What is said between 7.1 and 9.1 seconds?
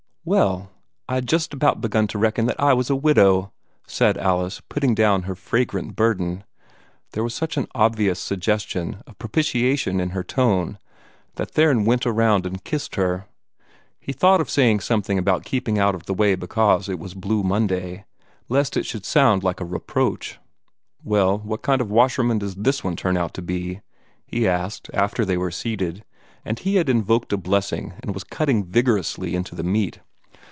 There was such an obvious suggestion